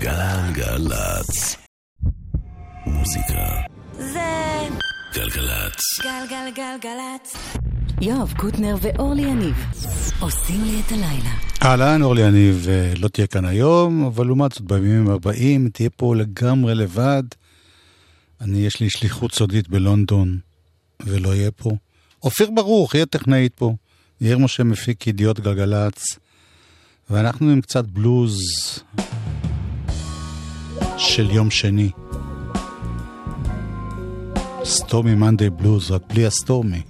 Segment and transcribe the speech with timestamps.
[0.00, 1.56] גלגלצ.
[2.86, 3.48] מוזיקה.
[3.98, 4.20] זה...
[5.14, 5.80] גלגלצ.
[6.02, 7.36] גלגלגלגלצ.
[8.00, 9.54] יואב קוטנר ואורלי יניב
[10.20, 11.30] עושים לי את הלילה.
[11.62, 16.16] אהלן, אורלי יניב אה, לא תהיה כאן היום, אבל לעומת זאת בימים הבאים תהיה פה
[16.16, 17.22] לגמרי לבד.
[18.40, 20.38] אני, יש לי שליחות סודית בלונדון,
[21.00, 21.70] ולא יהיה פה.
[22.22, 23.74] אופיר ברוך יהיה טכנאית פה.
[24.20, 26.02] יאיר משה מפיק ידיעות גלגלצ,
[27.10, 28.38] ואנחנו עם קצת בלוז.
[31.00, 31.90] של יום שני.
[34.64, 36.82] סטומי מנדי בלוז, רק בלי הסטומי.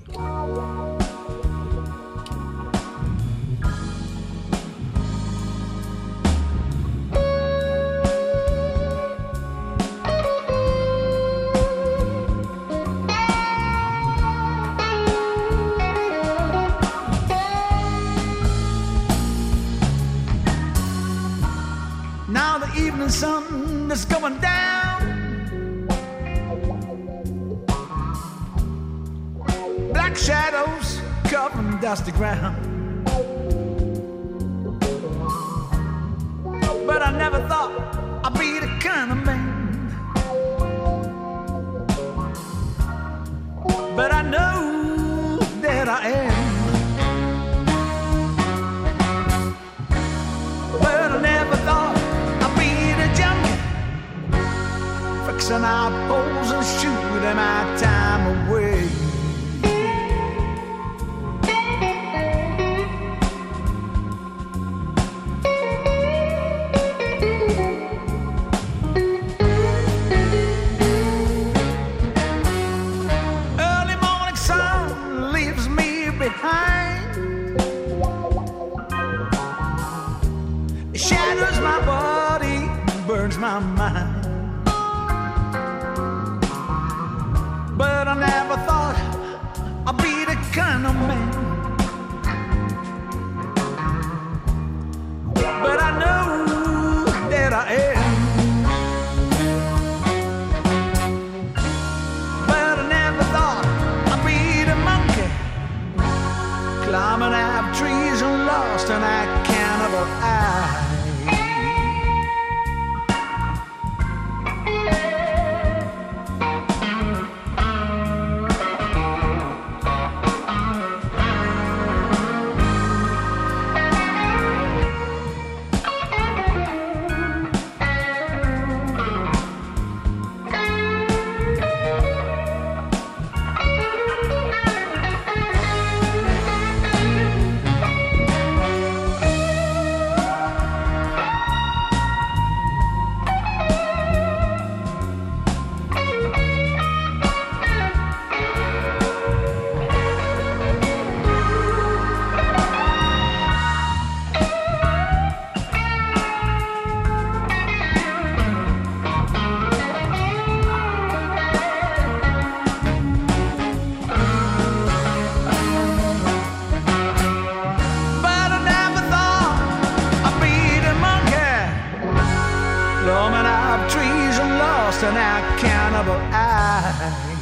[175.10, 177.39] an accountable eye.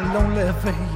[0.00, 0.93] my lonely face.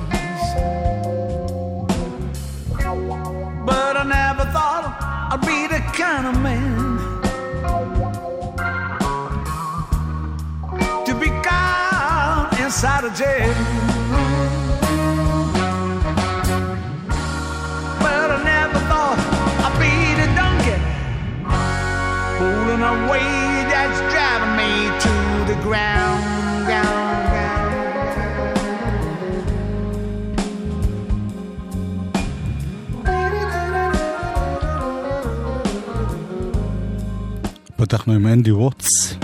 [38.49, 39.15] אנדי ווטס.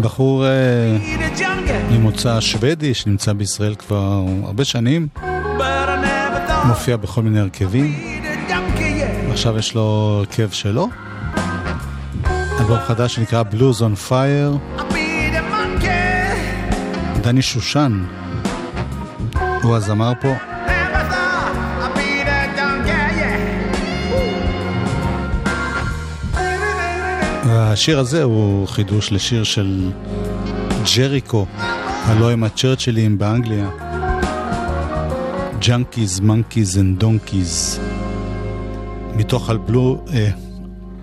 [0.00, 0.98] בחור אה,
[1.90, 5.08] ממוצא שוודי שנמצא בישראל כבר הרבה שנים.
[6.64, 7.94] מופיע בכל מיני הרכבים.
[9.30, 10.88] עכשיו יש לו הרכב שלו.
[12.60, 14.78] אלבום חדש שנקרא Blues on Fire.
[17.20, 18.04] דני שושן
[19.62, 20.51] הוא הזמר פה.
[27.62, 29.90] והשיר הזה הוא חידוש לשיר של
[30.96, 31.46] ג'ריקו,
[32.04, 33.70] הלוא הם הצ'רצ'ילים באנגליה.
[35.58, 37.80] Junkies, Monkeys and Donkeys.
[39.16, 40.04] מתוך אלבלו...
[40.12, 40.30] אה,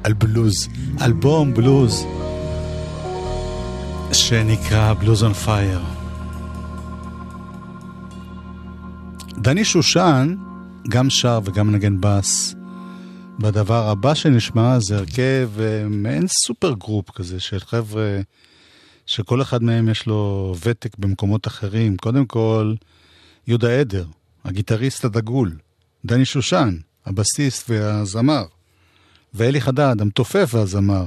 [0.05, 0.67] אלבלוז,
[1.01, 2.05] אלבום בלוז,
[4.11, 5.81] שנקרא Blues on Fire.
[9.37, 10.35] דני שושן
[10.89, 12.58] גם שר וגם מנגן בס.
[13.39, 18.19] בדבר הבא שנשמע זה הרכב אה, מעין super group כזה של חבר'ה
[19.05, 21.97] שכל אחד מהם יש לו ותק במקומות אחרים.
[21.97, 22.73] קודם כל,
[23.47, 24.05] יהודה עדר,
[24.45, 25.57] הגיטריסט הדגול,
[26.05, 28.43] דני שושן, הבסיסט והזמר,
[29.33, 31.05] ואלי חדד, המתופף והזמר,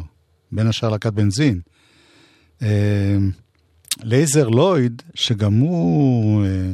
[0.53, 1.61] בין השאר להקת בנזין.
[2.63, 3.17] אה,
[4.03, 6.71] לייזר לויד, שגם הוא אה,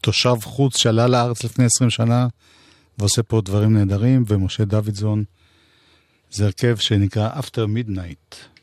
[0.00, 2.26] תושב חוץ שעלה לארץ לפני 20 שנה,
[2.98, 5.24] ועושה פה דברים נהדרים, ומשה דוידזון,
[6.30, 8.57] זה הרכב שנקרא After Midnight.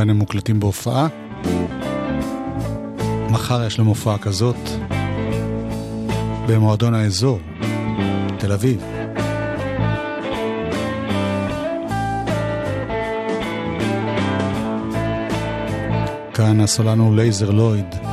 [0.00, 1.08] כאן הם מוקלטים בהופעה.
[3.30, 4.56] מחר יש להם הופעה כזאת
[6.46, 7.40] במועדון האזור,
[8.38, 8.84] תל אביב.
[16.34, 18.09] כאן הסולן הוא לייזר לויד.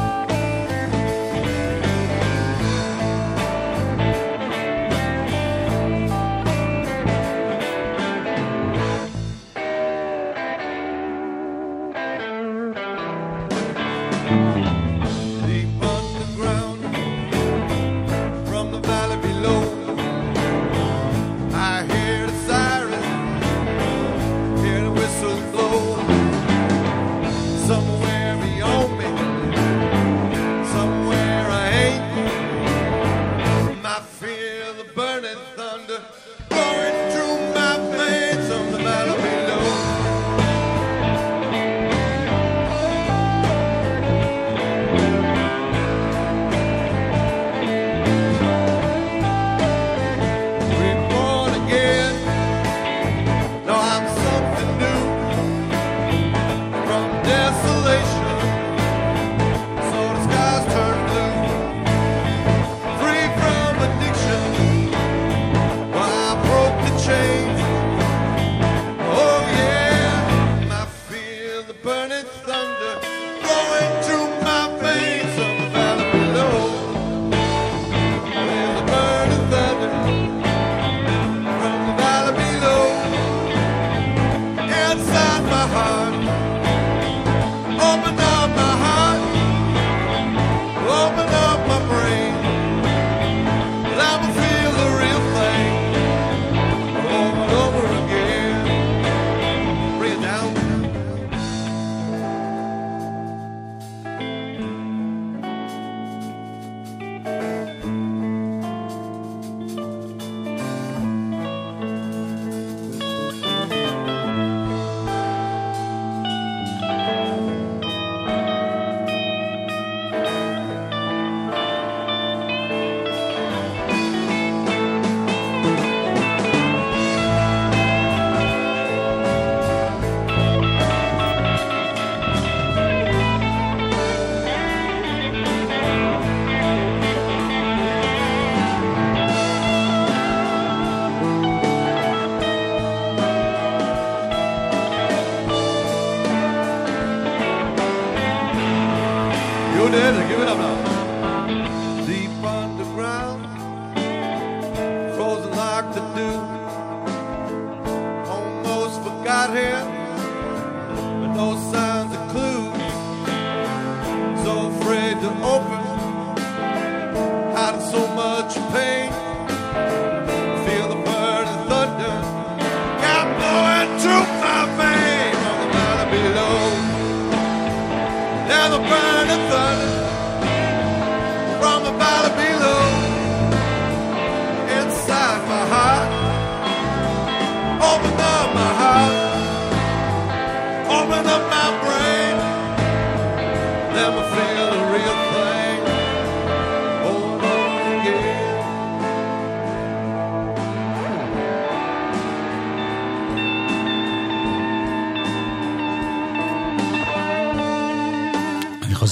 [182.08, 182.47] gotta be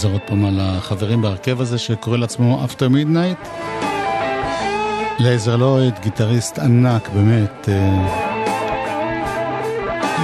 [0.05, 3.47] חוזר עוד פעם על החברים בהרכב הזה שקורא לעצמו After Midnight.
[5.19, 7.69] לייזר לויד, גיטריסט ענק, באמת.
[7.69, 8.07] אה,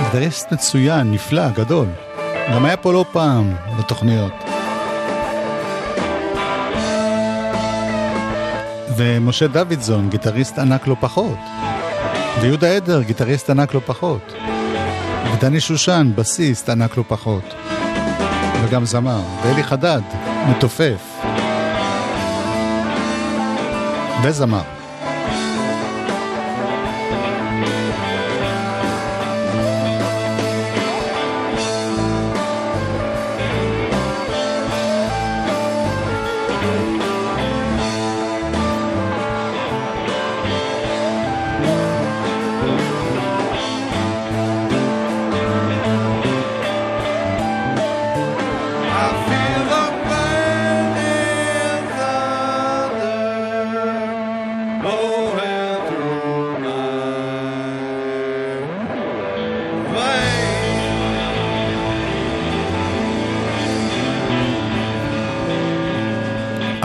[0.03, 1.87] גיטריסט מצוין, נפלא, גדול.
[2.53, 4.33] גם היה פה לא פעם בתוכניות.
[8.97, 11.37] ומשה דוידזון, גיטריסט ענק לא פחות.
[12.41, 14.33] ויהודה עדר, גיטריסט ענק לא פחות.
[15.33, 17.70] ודני שושן, בסיסט ענק לא פחות.
[18.71, 19.21] וגם זמר.
[19.43, 20.01] ואלי חדד,
[20.49, 21.21] מתופף.
[24.23, 24.80] וזמר.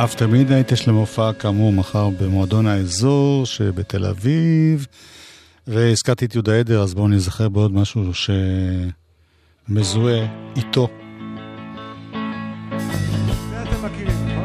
[0.05, 4.87] אפטר מידנייט יש להם הופעה כאמור מחר במועדון האזור שבתל אביב.
[5.67, 8.11] והזכרתי את יהודה עדר, אז בואו נזכר בעוד משהו
[9.69, 10.27] שמזוהה
[10.57, 10.89] איתו.
[13.85, 14.45] מכירים, נכון?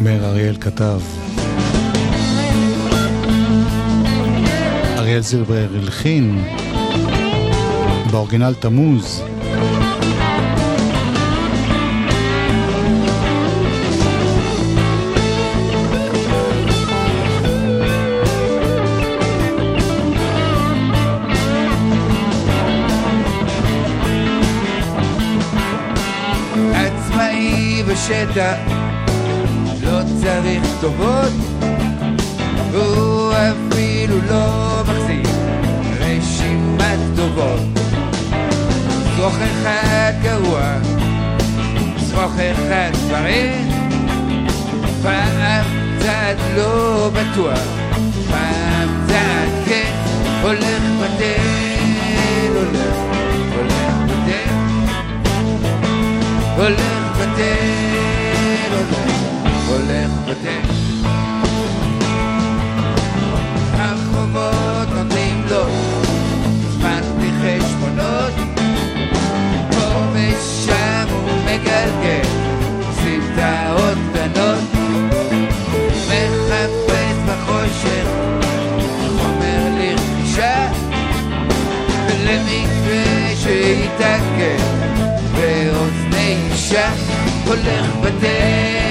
[0.00, 1.00] מאיר אריאל כתב.
[4.98, 6.44] אריאל זילבר הלחין,
[8.10, 9.29] באורגינל תמוז.
[28.00, 28.56] בשטח,
[29.82, 31.32] לא צריך טובות,
[32.72, 35.26] והוא אפילו לא מחזיק
[36.00, 37.60] רשימת טובות.
[39.16, 40.60] צרוך אחד גרוע,
[42.10, 43.52] צרוך אחד בריא,
[45.02, 45.64] פעם
[45.98, 47.60] צעד לא בטוח,
[48.30, 49.92] פעם צעד כן,
[50.42, 52.96] הולך בטל, הולך,
[53.56, 54.54] הולך בטל.
[56.56, 58.74] הולך בטל,
[59.66, 60.70] הולך, הולך.
[63.74, 65.64] החובות נותנים לו
[66.70, 68.32] זמן בלי חשבונות,
[69.70, 72.28] פה ושם הוא מגלגל
[72.94, 74.64] סמטאות קטנות,
[76.08, 78.30] מחפש בחושך
[85.34, 87.09] באוזני אישה
[87.50, 88.89] הולך בטל,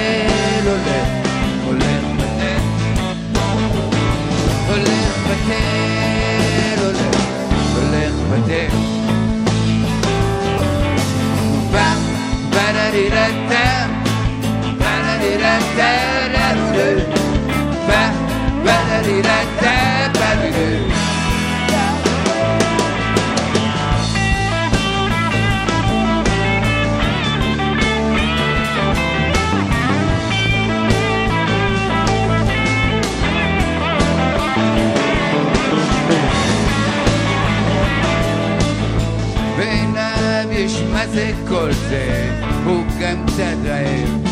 [41.19, 42.29] זה כל זה,
[42.65, 44.27] הוא גם קצת רעב.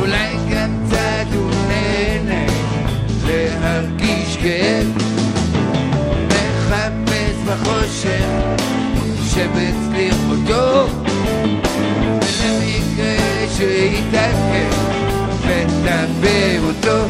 [0.00, 2.46] אולי גם קצת הוא נהנה
[3.26, 4.86] להרגיש כאב.
[6.26, 8.26] מחפש בחושך
[9.30, 10.88] שבצליח אותו,
[12.20, 14.74] ולמקרה שיתעכב
[15.40, 17.04] ותעבר אותו,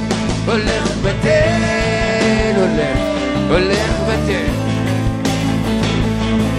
[0.47, 2.99] הולך בטל, הולך,
[3.49, 4.53] הולך בטל.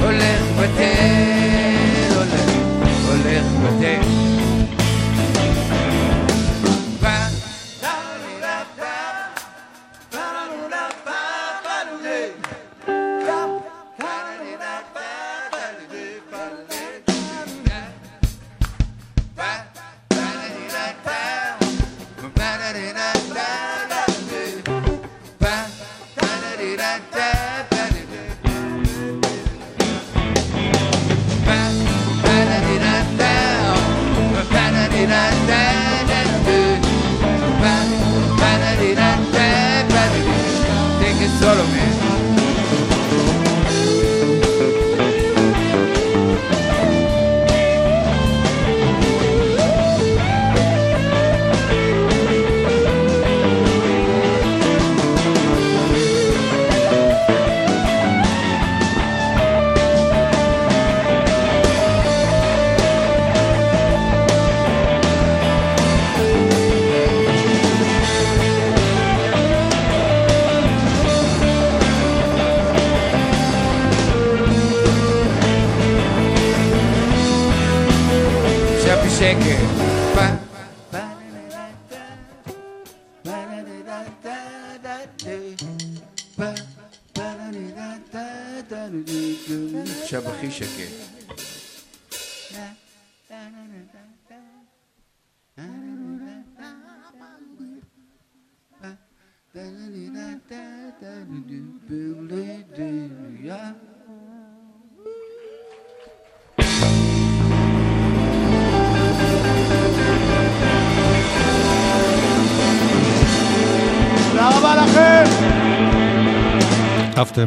[0.01, 1.62] הולך בטל,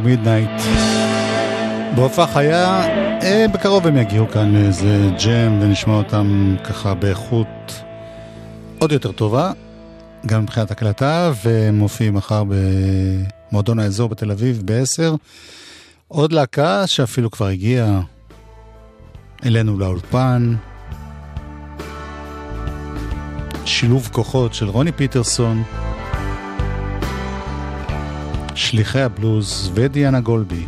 [0.06, 0.62] Midnight.
[1.96, 2.86] בהופעה חיה,
[3.22, 7.82] אה, בקרוב הם יגיעו כאן לאיזה ג'ם ונשמע אותם ככה באיכות
[8.78, 9.52] עוד יותר טובה,
[10.26, 12.42] גם מבחינת הקלטה, והם מופיעים מחר
[13.50, 15.16] במועדון האזור בתל אביב ב-10.
[16.08, 18.00] עוד להקה שאפילו כבר הגיעה
[19.44, 20.54] אלינו לאולפן.
[23.64, 25.62] שילוב כוחות של רוני פיטרסון,
[28.56, 30.66] שליחי הבלוז ודיאנה גולבי.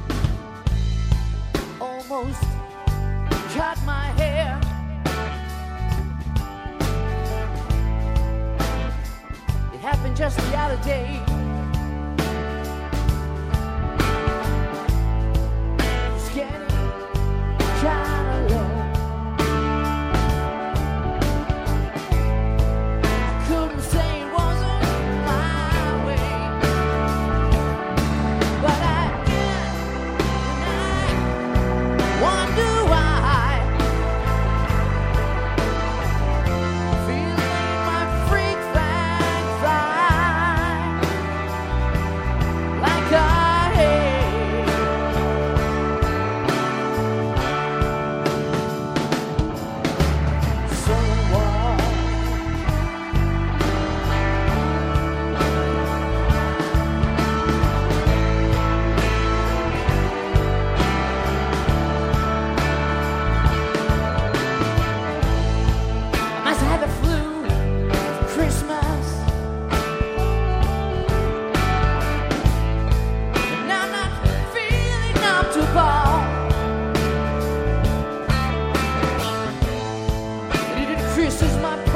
[81.39, 81.88] This is my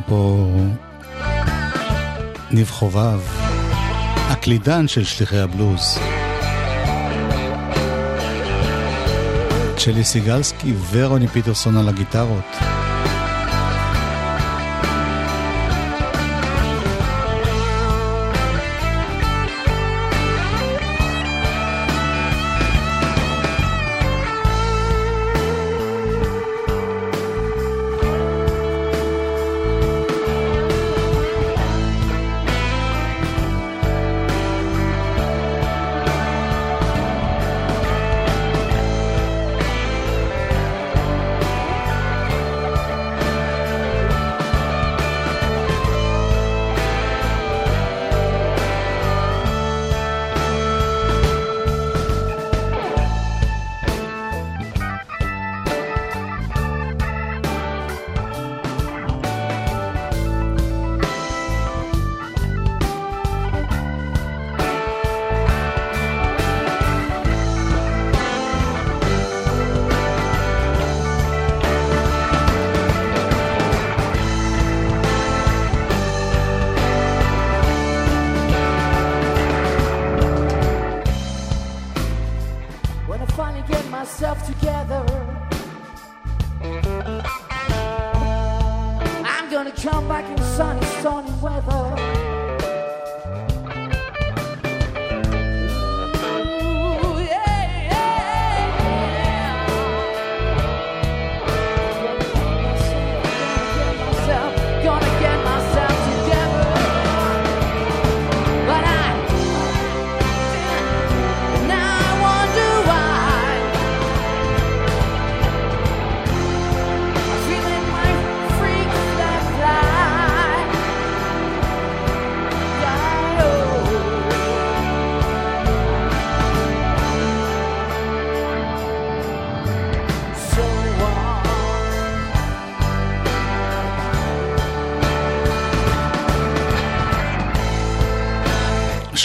[0.00, 0.50] הזמר פה
[2.50, 3.20] ניב חובב,
[4.28, 5.98] הקלידן של שליחי הבלוז.
[9.76, 12.69] צ'לי סיגלסקי ורוני פיטרסון על הגיטרות.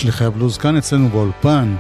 [0.05, 1.75] שליחי הבלוז כאן אצלנו באולפן.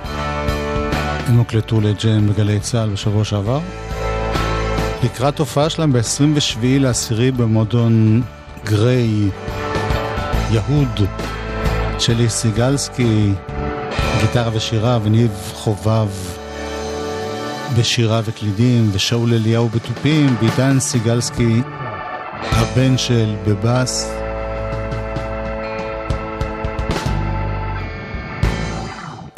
[1.27, 3.59] הם הוקלטו לג'ם בגלי צה"ל בשבוע שעבר.
[5.03, 8.21] לקראת הופעה שלהם ב-27 לעשירי במועדון
[8.63, 9.29] גריי,
[10.51, 10.99] יהוד,
[11.99, 13.31] שלי סיגלסקי,
[14.21, 16.07] גיטרה ושירה, וניב חובב
[17.79, 21.61] בשירה וקלידים, ושאול אליהו בתופים, ועידן סיגלסקי,
[22.41, 24.14] הבן של בבאס.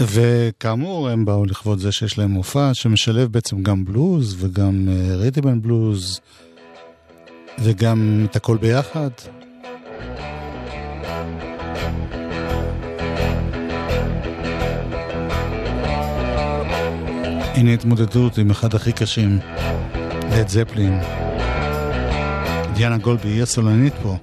[0.01, 5.61] וכאמור, הם באו לכבוד זה שיש להם מופע שמשלב בעצם גם בלוז וגם אה, ריטמן
[5.61, 6.19] בלוז
[7.59, 9.09] וגם את הכל ביחד.
[17.55, 19.39] הנה התמודדות עם אחד הכי קשים,
[20.31, 20.99] לד זפלין.
[22.73, 24.17] דיאנה גולבי היא הסולנית פה.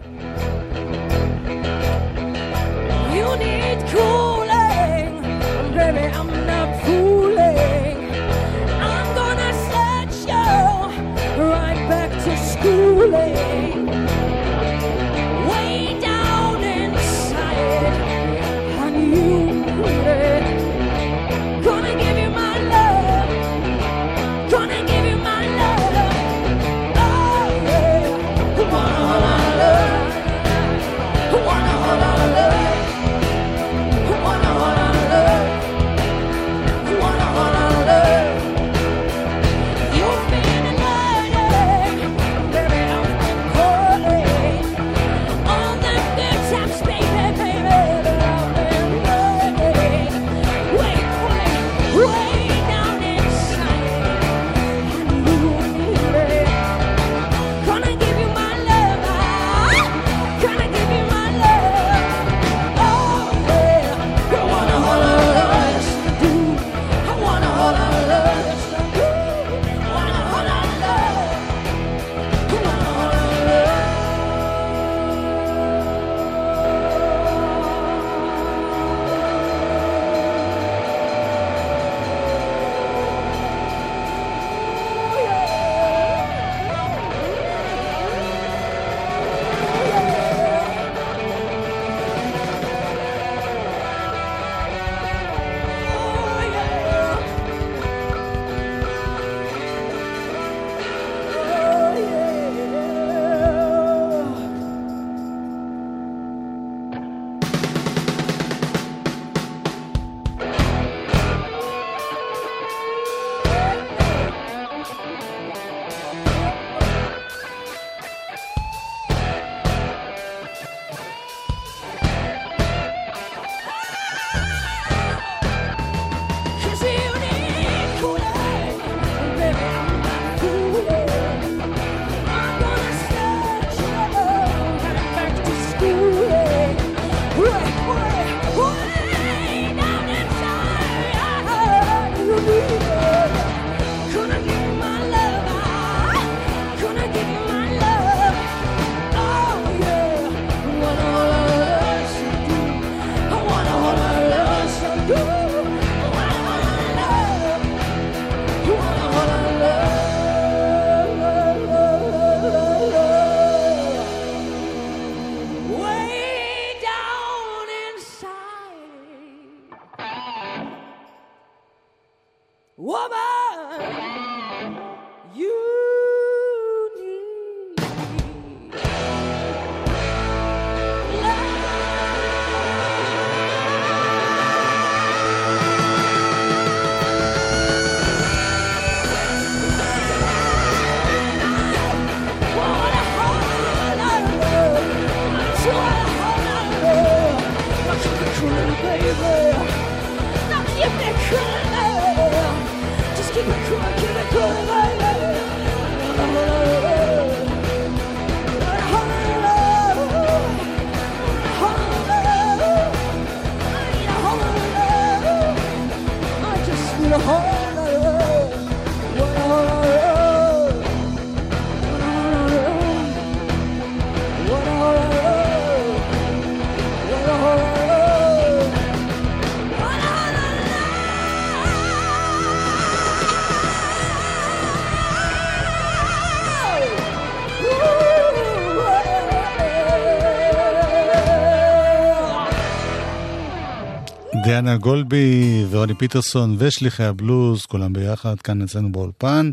[244.85, 249.51] גולבי ורוני פיטרסון ושליחי הבלוז, כולם ביחד כאן אצלנו באולפן.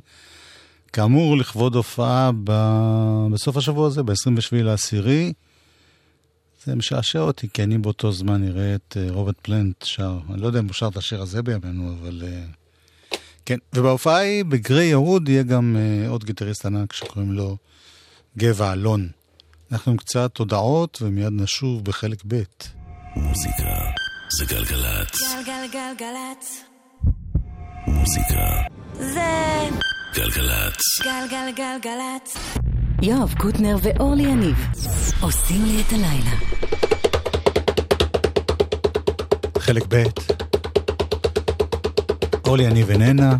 [0.94, 2.52] כאמור, לכבוד הופעה ב...
[3.34, 5.34] בסוף השבוע הזה, ב-27 לעשירי.
[6.66, 10.48] זה משעשע אותי, כי אני באותו זמן אראה את אה, רוברט פלנט שר, אני לא
[10.48, 12.24] יודע אם הוא שר את השיר הזה בימינו, אבל...
[12.26, 12.44] אה,
[13.46, 17.58] כן, ובהופעה היא, בגרי יהוד, יהיה גם אה, עוד גיטריסט ענק שקוראים לו
[18.38, 19.08] גבע אלון.
[19.72, 22.42] אנחנו עם קצת הודעות ומיד נשוב בחלק ב'.
[23.16, 24.01] מוזיקה
[24.38, 25.22] זה גלגלצ.
[25.22, 26.64] גלגלגלגלצ.
[27.88, 28.62] מוזיקה
[29.00, 29.70] זה
[30.16, 30.78] גלגלצ.
[31.04, 32.38] גלגלגלגלצ.
[33.02, 34.68] יואב קוטנר ואורלי יניב
[35.22, 36.32] עושים לי את הלילה.
[39.60, 40.04] חלק ב'.
[42.46, 43.36] אורלי יניב איננה,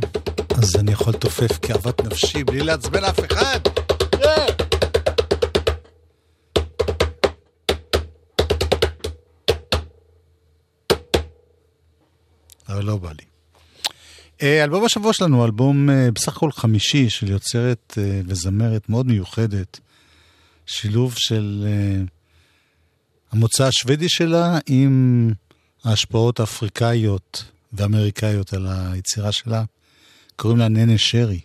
[0.58, 3.60] אז אני יכול לתופף כאוות נפשי בלי לעצבן אף אחד.
[12.82, 13.26] אבל לא בא לי.
[14.42, 19.80] אה, אלבום השבוע שלנו אלבום אה, בסך הכל חמישי של יוצרת אה, וזמרת מאוד מיוחדת.
[20.66, 21.68] שילוב של
[23.32, 25.32] המוצא השוודי שלה עם
[25.84, 29.64] ההשפעות האפריקאיות ואמריקאיות על היצירה שלה.
[30.36, 31.40] קוראים לה ננה שרי.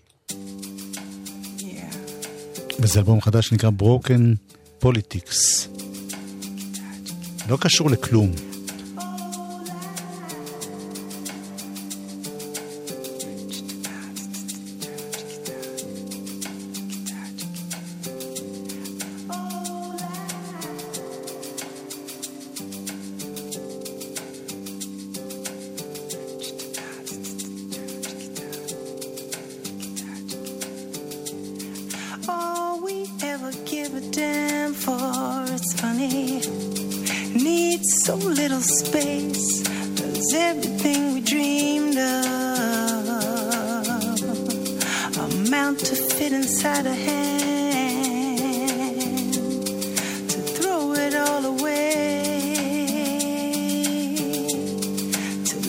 [2.80, 5.68] וזה אלבום חדש שנקרא Broken Politics.
[7.48, 8.55] לא קשור לכלום.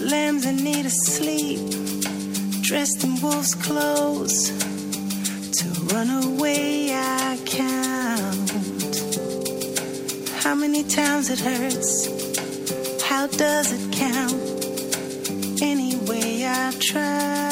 [0.07, 1.59] Lambs in need of sleep,
[2.61, 4.49] dressed in wolf's clothes
[5.59, 8.49] to run away I count.
[10.43, 12.07] How many times it hurts?
[13.03, 15.61] How does it count?
[15.61, 17.46] Anyway I try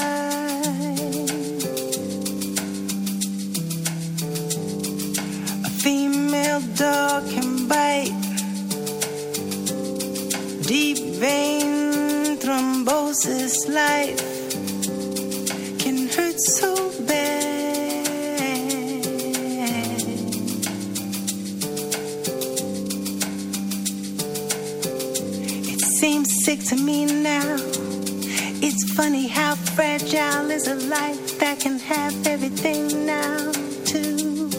[31.96, 33.52] have everything now,
[33.92, 34.50] too.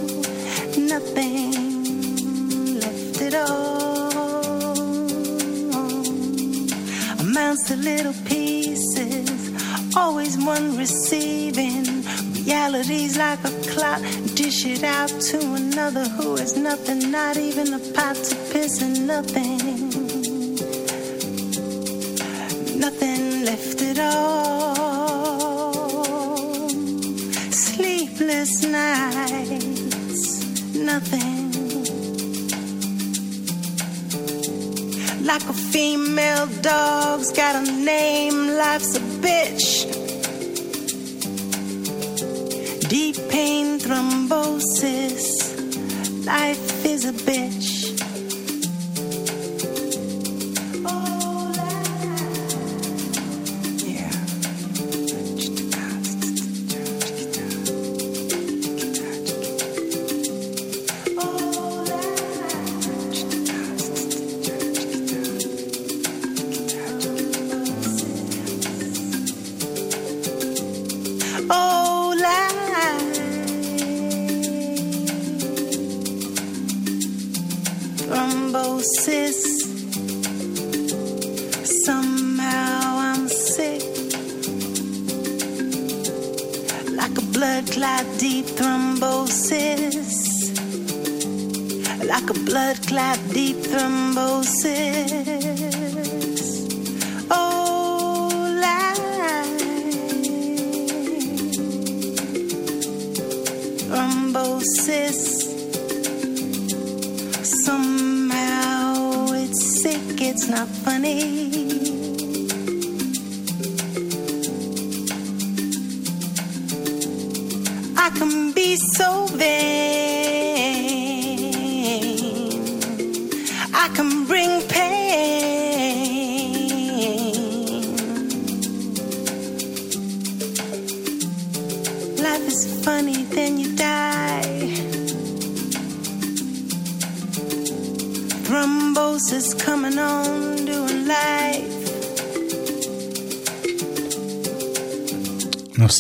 [0.92, 1.52] Nothing
[2.80, 4.10] left at all
[7.20, 9.28] amounts to little pieces,
[9.96, 11.84] always one receiving.
[12.32, 14.02] Reality's like a clock,
[14.34, 18.96] dish it out to another who has nothing, not even a pot to piss and.
[19.06, 19.65] Nothing
[46.26, 46.65] Life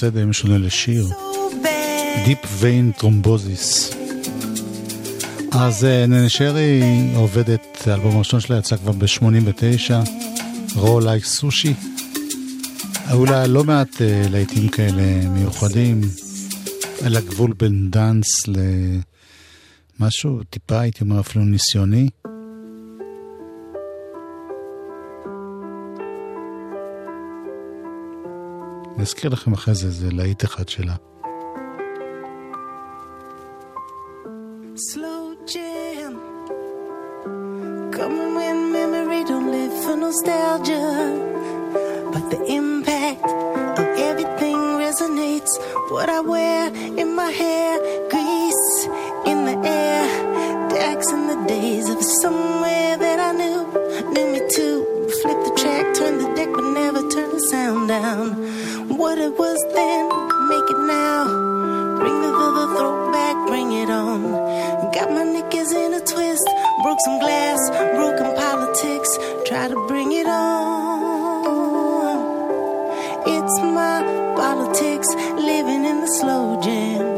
[0.06, 1.08] נושא די משונה לשיר.
[2.26, 3.94] Deep Vein Thrombosis.
[5.50, 6.82] אז אה, ננה שרי
[7.14, 10.08] עובדת, האלבום הראשון שלה יצא כבר ב-89,
[10.76, 11.72] raw like sushi.
[13.06, 16.00] היו לה לא מעט אה, להיטים כאלה מיוחדים,
[17.04, 18.26] על הגבול בין דאנס
[20.00, 22.08] למשהו טיפה, הייתי אומר אפילו ניסיוני.
[28.96, 30.94] אני אזכיר לכם אחרי זה, זה להיט אחד שלה.
[34.90, 36.12] Slow jam.
[37.96, 40.86] Coming when memory don't live for nostalgia.
[42.12, 43.28] But the impact
[43.80, 45.52] of everything resonates.
[45.94, 46.62] What I wear
[47.02, 47.72] in my hair,
[48.12, 48.74] grease
[49.30, 50.04] in the air.
[50.74, 53.60] Dax in the days of somewhere that I knew.
[54.12, 54.76] Knew me too.
[55.20, 58.45] Flip the track, turn the deck, but never turn the sound down.
[58.96, 60.08] What it was then,
[60.48, 61.24] make it now.
[62.00, 64.22] Bring the, the, the throwback, bring it on.
[64.92, 66.48] Got my knickers in a twist,
[66.82, 67.58] broke some glass,
[67.94, 71.46] broken politics, try to bring it on.
[73.26, 74.02] It's my
[74.34, 75.08] politics,
[75.44, 77.15] living in the slow jam.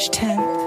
[0.00, 0.59] March 10th.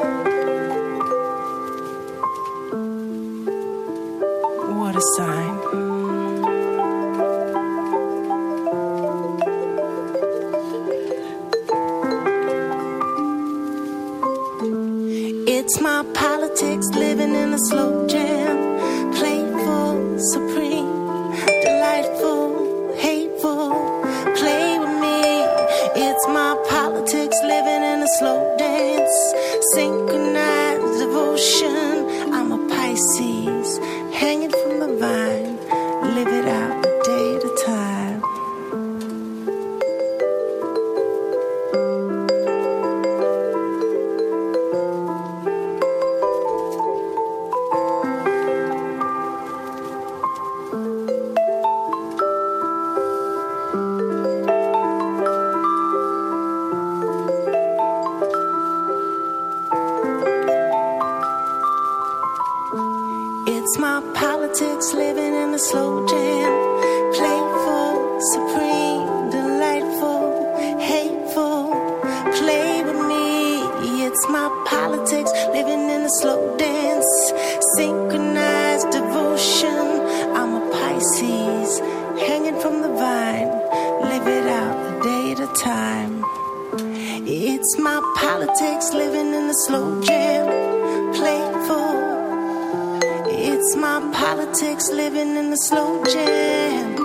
[95.12, 96.96] living in the slow jam.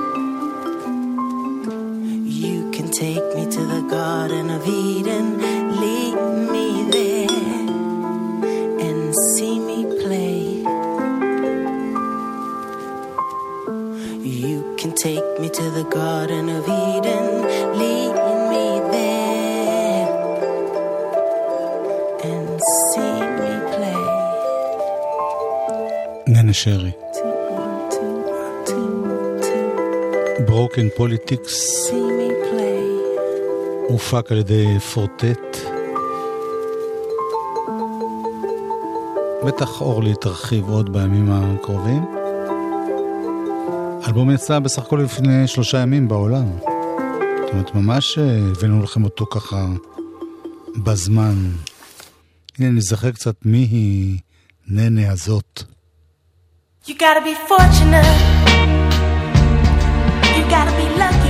[2.44, 5.26] You can take me to the Garden of Eden,
[5.82, 6.16] lead
[6.54, 7.30] me there,
[8.88, 10.44] and see me play.
[14.44, 17.26] You can take me to the Garden of Eden,
[17.82, 18.16] lead
[18.52, 18.66] me
[18.96, 20.08] there,
[22.32, 22.60] and
[22.90, 24.04] see me play.
[26.28, 26.92] ננה שרי.
[32.19, 32.89] me play.
[33.89, 35.57] הופק על ידי פורטט.
[39.47, 42.05] בטח אורלי תרחיב עוד בימים הקרובים.
[44.03, 46.59] האלבום יצא בסך הכל לפני שלושה ימים בעולם.
[46.61, 49.67] זאת אומרת, ממש אה, הבאנו לכם אותו ככה
[50.77, 51.35] בזמן.
[52.59, 54.19] הנה, נזכר קצת מי היא
[54.67, 55.63] ננה הזאת.
[56.87, 58.38] You gotta be fortunate
[60.49, 61.28] gotta be lucky.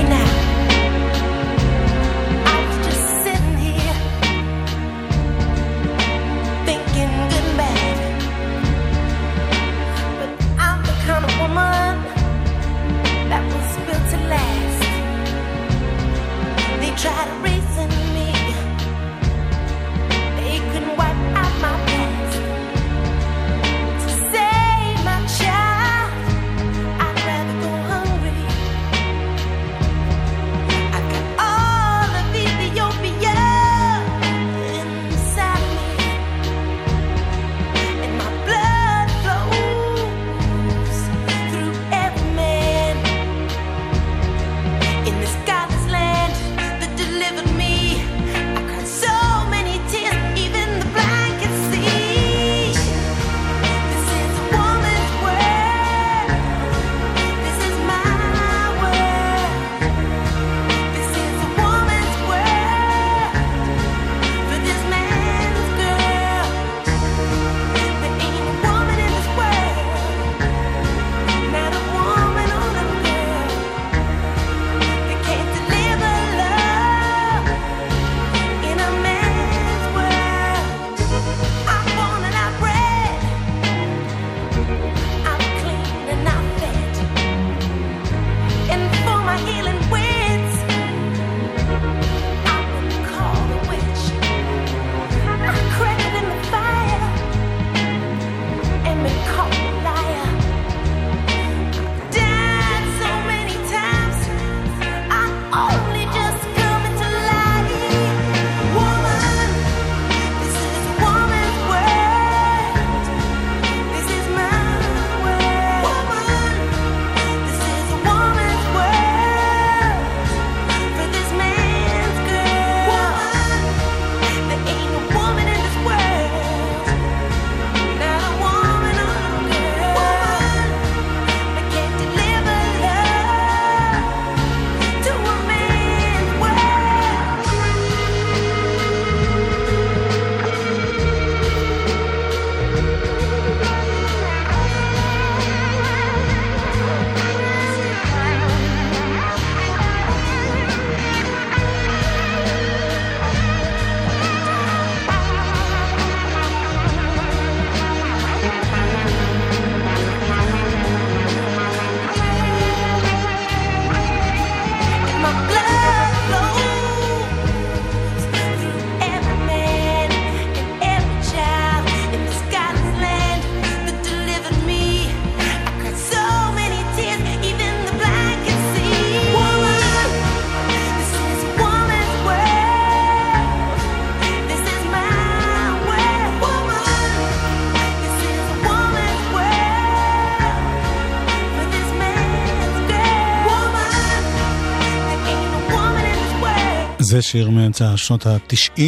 [197.08, 198.80] זה שיר מאמצע שנות ה-90,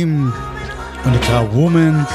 [1.04, 2.12] הוא נקרא Woman,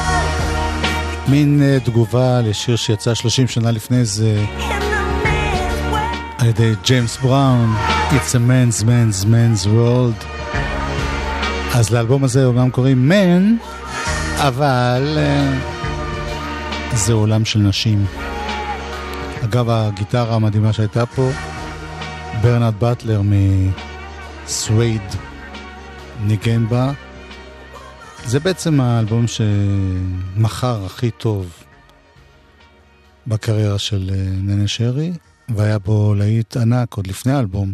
[1.27, 4.45] מין uh, תגובה לשיר שיצא 30 שנה לפני זה
[6.37, 7.75] על ידי ג'יימס בראון,
[8.09, 10.25] It's a man's man's man's world.
[11.73, 13.67] אז לאלבום הזה הוא גם קוראים Man,
[14.37, 18.05] אבל uh, זה עולם של נשים.
[19.43, 21.29] אגב, הגיטרה המדהימה שהייתה פה,
[22.41, 23.21] ברנרד באטלר
[24.45, 25.01] מסווייד.
[26.27, 26.91] ניגן בה.
[28.25, 31.53] זה בעצם האלבום שמכר הכי טוב
[33.27, 35.11] בקריירה של אה, ננה שרי,
[35.55, 37.73] והיה בו להיט ענק עוד לפני האלבום.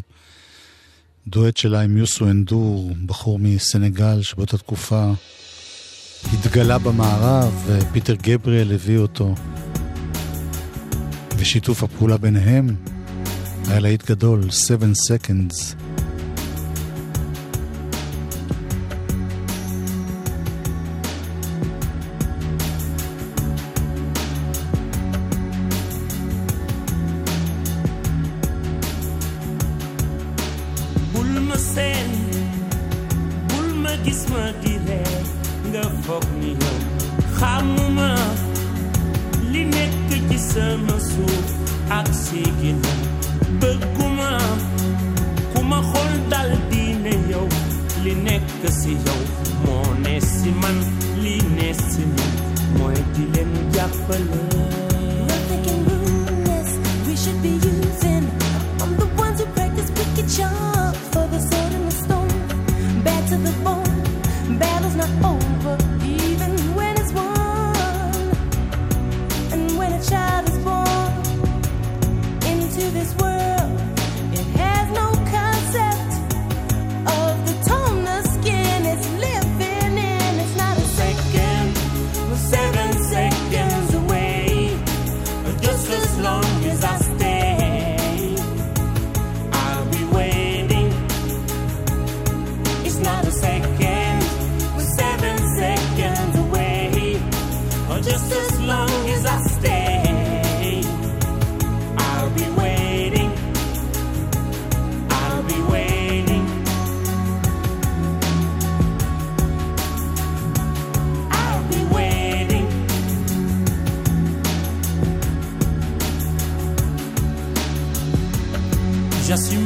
[1.28, 5.12] דואט שלה עם יוסו אנדור, בחור מסנגל שבאותה תקופה
[6.34, 9.36] התגלה במערב, ופיטר גבריאל הביא אותו.
[11.38, 12.76] ושיתוף הפעולה ביניהם
[13.68, 15.91] היה להיט גדול, 7 Seconds.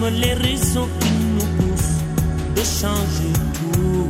[0.10, 2.04] les raisons qui nous poussent
[2.56, 4.10] de changer tout.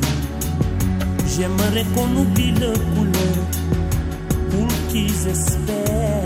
[1.35, 3.45] J'aimerais qu'on oublie le couleur
[4.51, 6.23] pour qu'ils espèrent.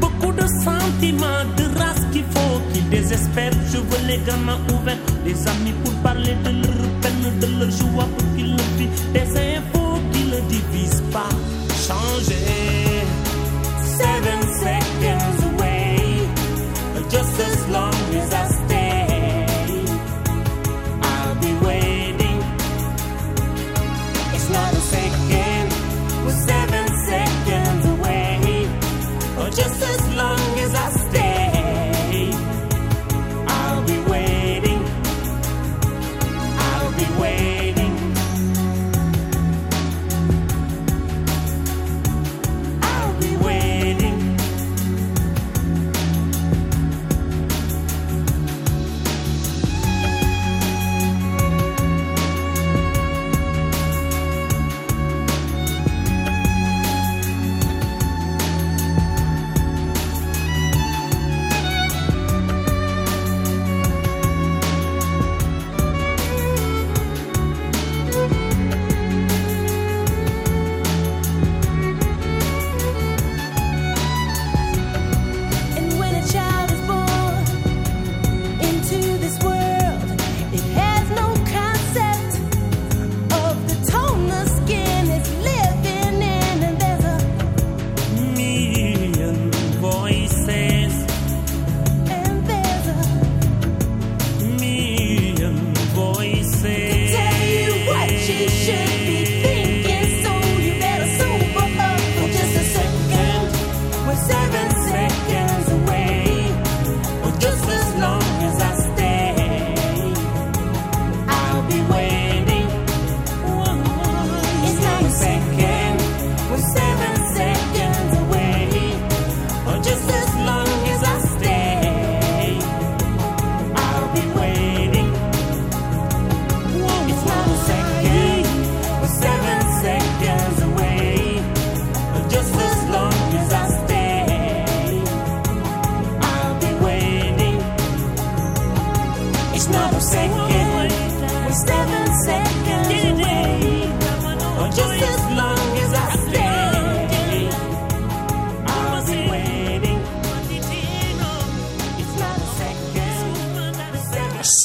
[0.00, 3.52] Beaucoup de sentiments de race qu'il faut qu'ils désespèrent.
[3.72, 8.08] Je veux les gamins ouverts, les amis pour parler de leur peine, de leur joie
[8.16, 9.12] pour qu'ils le vivent.
[9.12, 11.28] Des infos qui ne divisent pas,
[11.86, 12.63] changer.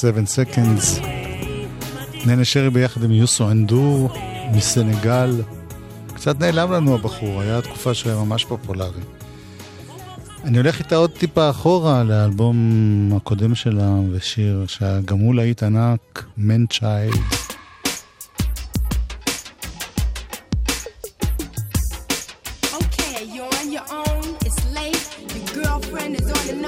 [0.01, 1.05] 7 Seconds.
[2.25, 4.09] ננה שרי ביחד עם יוסו אנדור
[4.53, 5.41] מסנגל.
[6.13, 9.01] קצת נעלם לנו הבחור, היה תקופה שהוא היה ממש פופולרי.
[10.43, 12.57] אני הולך איתה עוד טיפה אחורה לאלבום
[13.15, 17.49] הקודם שלה, ושיר שגם הוא להיט ענק, Man Child.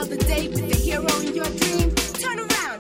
[0.02, 1.88] another day with the hero in your dream.
[2.22, 2.71] Turn around.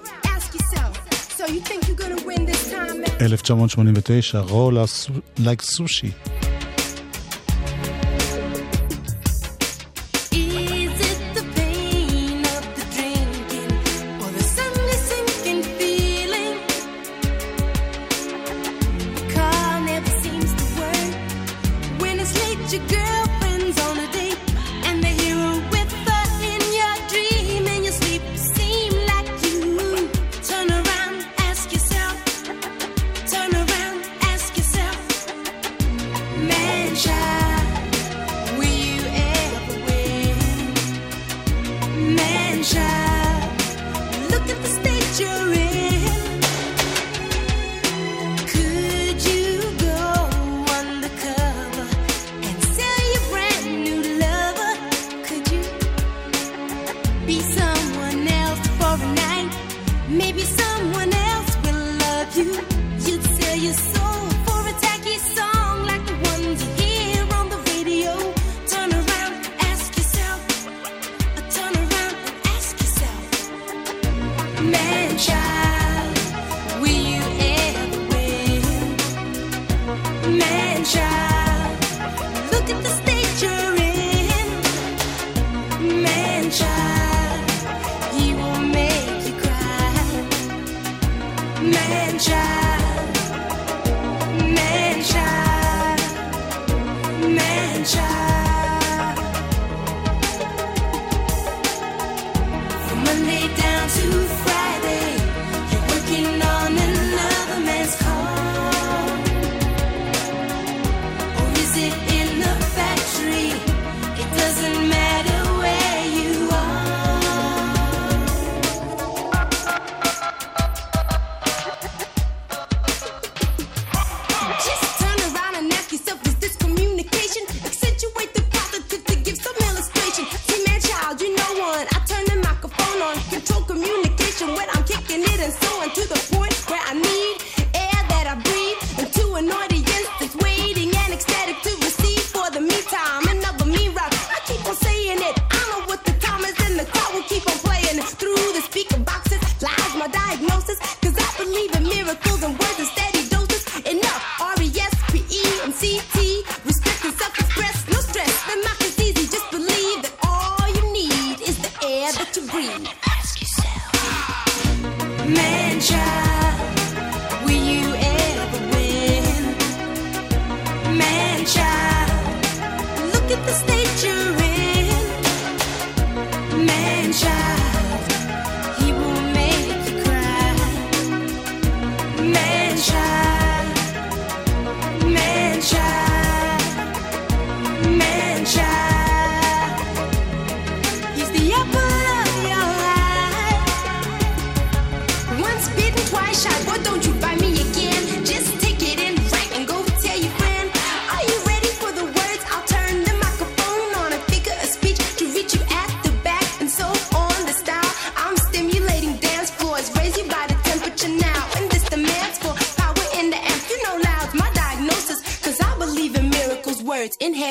[3.21, 4.83] 1989, רולה,
[5.37, 6.30] Like Sushi.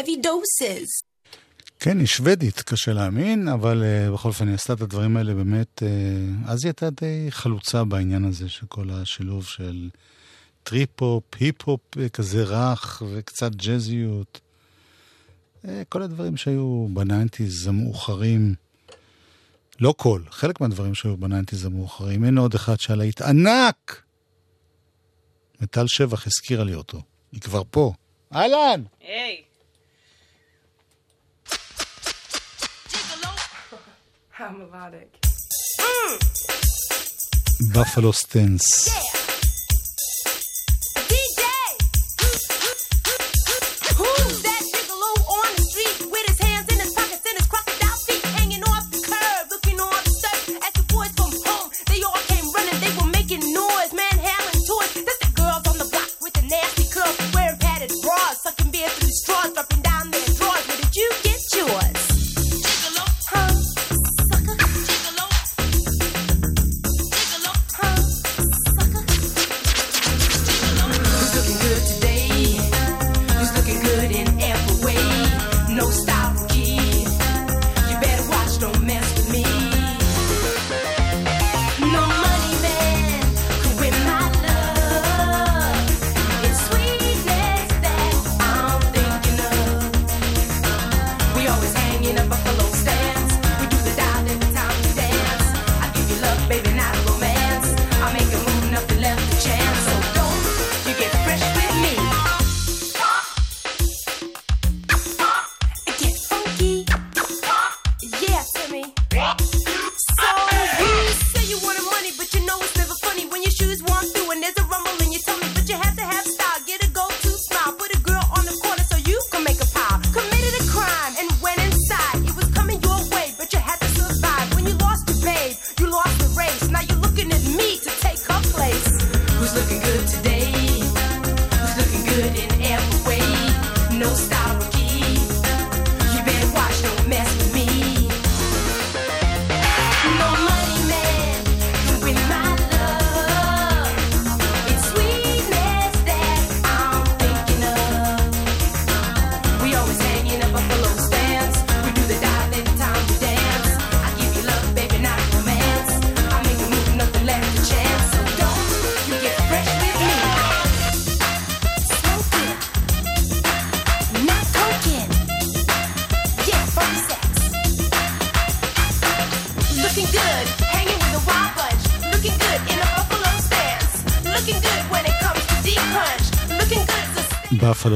[0.00, 1.10] heavy doses.
[1.80, 5.82] כן, היא שוודית, קשה להאמין, אבל אה, בכל אופן היא עשתה את הדברים האלה באמת,
[5.82, 9.88] אה, אז היא הייתה די חלוצה בעניין הזה של כל השילוב של
[10.62, 14.40] טריפ-הופ, היפ-הופ אה, כזה רך וקצת ג'אזיות.
[15.64, 18.54] אה, כל הדברים שהיו ב nineties המאוחרים,
[19.80, 22.24] לא כל, חלק מהדברים שהיו ב nineties המאוחרים.
[22.24, 24.02] אין עוד אחד שהלהיט ענק!
[25.60, 27.92] מטל שבח הזכירה לי אותו, היא כבר פה.
[28.34, 28.82] אהלן!
[29.00, 29.42] היי!
[29.46, 29.49] Hey.
[34.40, 35.26] המלודיק.
[37.74, 38.90] בפלו סטנס.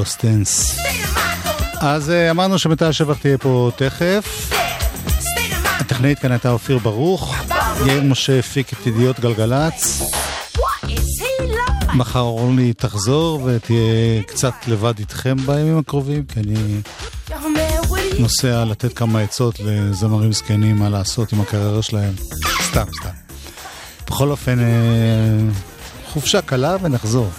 [0.04, 0.78] stance.
[1.80, 4.50] אז אה, אמרנו שמטה השבח תהיה פה תכף.
[5.80, 7.34] הטכנאית כאן הייתה אופיר ברוך,
[7.86, 10.02] יאיר משה הפיק את ידיעות גלגלצ.
[11.94, 16.80] מחר אורלי תחזור ותהיה קצת לבד איתכם בימים הקרובים, כי אני
[18.18, 22.12] נוסע לתת כמה עצות לזמרים זקנים מה לעשות עם הקריירה שלהם.
[22.62, 23.14] סתם, סתם.
[24.06, 24.64] בכל אופן, אה,
[26.06, 27.30] חופשה קלה ונחזור.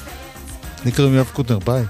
[0.84, 1.84] אני קוראים יואב קוטנר, ביי.